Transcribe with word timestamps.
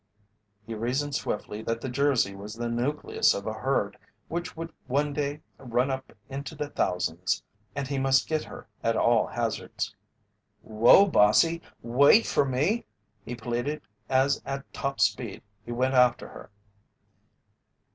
He 0.65 0.73
reasoned 0.73 1.13
swiftly 1.13 1.61
that 1.61 1.79
the 1.81 1.87
Jersey 1.87 2.33
was 2.35 2.55
the 2.55 2.67
nucleus 2.67 3.35
of 3.35 3.45
a 3.45 3.53
herd 3.53 3.99
which 4.29 4.57
would 4.57 4.73
one 4.87 5.13
day 5.13 5.41
run 5.59 5.91
up 5.91 6.11
into 6.27 6.55
the 6.55 6.69
thousands, 6.71 7.43
and 7.75 7.87
he 7.87 7.99
must 7.99 8.27
get 8.27 8.43
her 8.45 8.65
at 8.81 8.97
all 8.97 9.27
hazards. 9.27 9.93
"Whoa! 10.63 11.05
Bossy 11.05 11.61
wait 11.83 12.25
for 12.25 12.45
me!" 12.45 12.85
he 13.23 13.35
pleaded 13.35 13.83
as 14.09 14.41
at 14.43 14.73
top 14.73 14.99
speed 14.99 15.43
he 15.63 15.71
went 15.71 15.93
after 15.93 16.27
her. 16.29 16.49